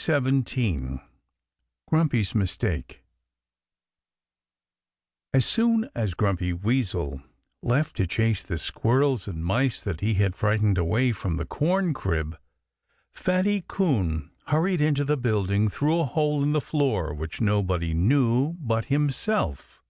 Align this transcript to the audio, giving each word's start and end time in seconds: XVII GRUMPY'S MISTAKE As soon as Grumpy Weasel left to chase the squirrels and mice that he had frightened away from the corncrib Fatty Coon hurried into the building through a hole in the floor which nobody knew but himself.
XVII 0.00 1.00
GRUMPY'S 1.88 2.32
MISTAKE 2.32 3.02
As 5.34 5.44
soon 5.44 5.90
as 5.92 6.14
Grumpy 6.14 6.52
Weasel 6.52 7.20
left 7.64 7.96
to 7.96 8.06
chase 8.06 8.44
the 8.44 8.58
squirrels 8.58 9.26
and 9.26 9.44
mice 9.44 9.82
that 9.82 9.98
he 10.00 10.14
had 10.14 10.36
frightened 10.36 10.78
away 10.78 11.10
from 11.10 11.36
the 11.36 11.44
corncrib 11.46 12.38
Fatty 13.10 13.64
Coon 13.66 14.30
hurried 14.46 14.80
into 14.80 15.04
the 15.04 15.16
building 15.16 15.66
through 15.68 15.98
a 15.98 16.04
hole 16.04 16.44
in 16.44 16.52
the 16.52 16.60
floor 16.60 17.12
which 17.12 17.40
nobody 17.40 17.92
knew 17.92 18.52
but 18.52 18.84
himself. 18.84 19.82